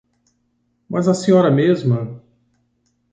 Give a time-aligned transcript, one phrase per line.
[0.89, 2.19] Mas a senhora mesma...